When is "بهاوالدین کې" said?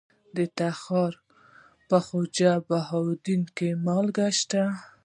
2.67-3.69